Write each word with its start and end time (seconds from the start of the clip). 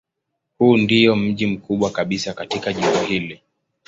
Huu 0.57 0.77
ndiyo 0.77 1.15
mji 1.15 1.47
mkubwa 1.47 1.89
kabisa 1.91 2.33
katika 2.33 2.73
jimbo 2.73 2.99
hili. 2.99 3.41